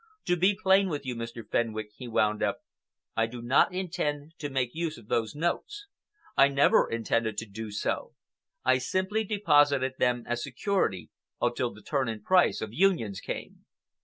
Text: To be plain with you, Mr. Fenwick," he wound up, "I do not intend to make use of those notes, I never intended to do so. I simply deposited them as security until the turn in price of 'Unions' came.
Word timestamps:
To 0.25 0.35
be 0.35 0.57
plain 0.59 0.89
with 0.89 1.05
you, 1.05 1.15
Mr. 1.15 1.47
Fenwick," 1.47 1.91
he 1.95 2.07
wound 2.07 2.41
up, 2.41 2.61
"I 3.15 3.27
do 3.27 3.39
not 3.39 3.71
intend 3.71 4.33
to 4.39 4.49
make 4.49 4.73
use 4.73 4.97
of 4.97 5.09
those 5.09 5.35
notes, 5.35 5.85
I 6.35 6.47
never 6.47 6.89
intended 6.89 7.37
to 7.37 7.45
do 7.45 7.69
so. 7.69 8.15
I 8.65 8.79
simply 8.79 9.23
deposited 9.23 9.93
them 9.99 10.23
as 10.25 10.41
security 10.41 11.11
until 11.39 11.71
the 11.71 11.83
turn 11.83 12.09
in 12.09 12.23
price 12.23 12.61
of 12.61 12.73
'Unions' 12.73 13.19
came. 13.21 13.65